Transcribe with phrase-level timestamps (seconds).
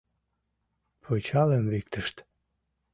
[1.01, 2.15] Пычалым виктышт.